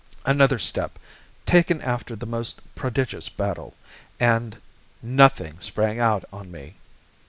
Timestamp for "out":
5.99-6.25